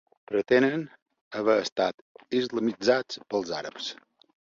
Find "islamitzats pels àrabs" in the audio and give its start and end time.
2.39-3.91